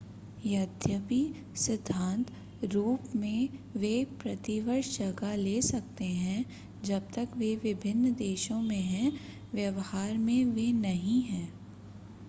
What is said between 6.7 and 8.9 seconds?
जब तक वे विभिन्न देशों में